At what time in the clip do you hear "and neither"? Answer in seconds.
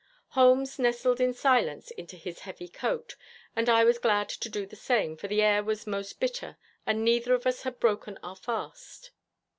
6.87-7.35